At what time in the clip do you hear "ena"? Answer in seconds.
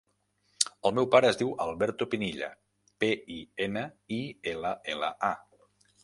3.65-3.83